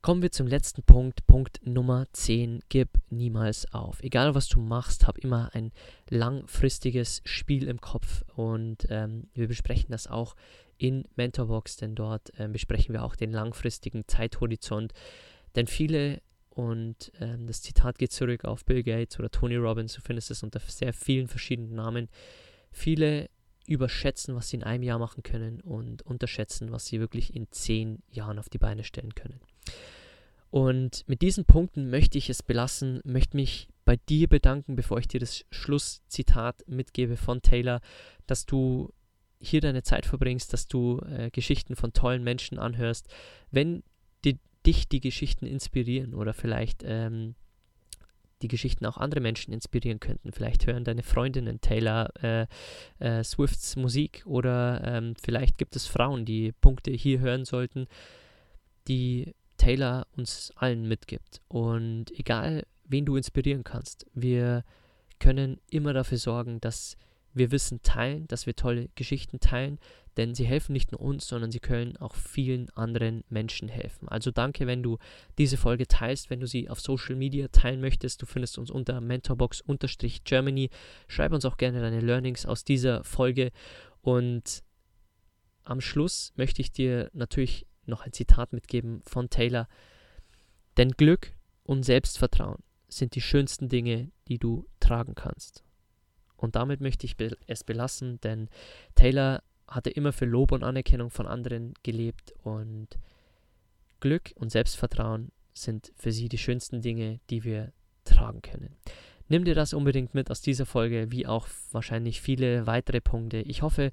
[0.00, 2.60] Kommen wir zum letzten Punkt, Punkt Nummer 10.
[2.68, 4.02] Gib niemals auf.
[4.02, 5.70] Egal was du machst, hab immer ein
[6.08, 10.34] langfristiges Spiel im Kopf und ähm, wir besprechen das auch
[10.76, 14.92] in Mentorbox, denn dort äh, besprechen wir auch den langfristigen Zeithorizont.
[15.54, 20.00] Denn viele und ähm, das Zitat geht zurück auf Bill Gates oder Tony Robbins, du
[20.00, 22.08] findest es unter sehr vielen verschiedenen Namen.
[22.72, 23.30] Viele
[23.66, 28.02] überschätzen, was sie in einem Jahr machen können und unterschätzen, was sie wirklich in zehn
[28.10, 29.40] Jahren auf die Beine stellen können.
[30.50, 35.08] Und mit diesen Punkten möchte ich es belassen, möchte mich bei dir bedanken, bevor ich
[35.08, 37.80] dir das Schlusszitat mitgebe von Taylor,
[38.26, 38.92] dass du
[39.40, 43.08] hier deine Zeit verbringst, dass du äh, Geschichten von tollen Menschen anhörst.
[43.50, 43.82] Wenn
[44.66, 47.34] dich die Geschichten inspirieren oder vielleicht ähm,
[48.42, 50.32] die Geschichten auch andere Menschen inspirieren könnten.
[50.32, 52.46] Vielleicht hören deine Freundinnen Taylor äh,
[52.98, 57.86] äh, Swifts Musik oder ähm, vielleicht gibt es Frauen, die Punkte hier hören sollten,
[58.88, 61.40] die Taylor uns allen mitgibt.
[61.48, 64.64] Und egal, wen du inspirieren kannst, wir
[65.20, 66.96] können immer dafür sorgen, dass
[67.34, 69.78] wir Wissen teilen, dass wir tolle Geschichten teilen,
[70.16, 74.08] denn sie helfen nicht nur uns, sondern sie können auch vielen anderen Menschen helfen.
[74.08, 74.98] Also danke, wenn du
[75.38, 78.20] diese Folge teilst, wenn du sie auf Social Media teilen möchtest.
[78.20, 80.70] Du findest uns unter mentorbox-germany.
[81.08, 83.50] Schreib uns auch gerne deine Learnings aus dieser Folge
[84.02, 84.62] und
[85.64, 89.68] am Schluss möchte ich dir natürlich noch ein Zitat mitgeben von Taylor.
[90.76, 95.64] Denn Glück und Selbstvertrauen sind die schönsten Dinge, die du tragen kannst.
[96.42, 97.16] Und damit möchte ich
[97.46, 98.48] es belassen, denn
[98.94, 102.88] Taylor hatte immer für Lob und Anerkennung von anderen gelebt und
[104.00, 107.72] Glück und Selbstvertrauen sind für sie die schönsten Dinge, die wir
[108.04, 108.76] tragen können.
[109.28, 113.38] Nimm dir das unbedingt mit aus dieser Folge, wie auch wahrscheinlich viele weitere Punkte.
[113.38, 113.92] Ich hoffe,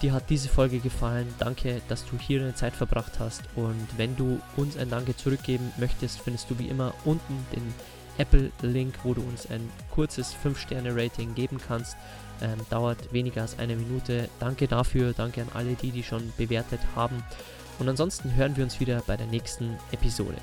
[0.00, 1.26] dir hat diese Folge gefallen.
[1.38, 3.42] Danke, dass du hier eine Zeit verbracht hast.
[3.56, 7.74] Und wenn du uns ein Danke zurückgeben möchtest, findest du wie immer unten den
[8.20, 11.96] Apple-Link, wo du uns ein kurzes 5-Sterne-Rating geben kannst.
[12.42, 14.28] Ähm, dauert weniger als eine Minute.
[14.38, 17.22] Danke dafür, danke an alle, die die schon bewertet haben.
[17.78, 20.36] Und ansonsten hören wir uns wieder bei der nächsten Episode.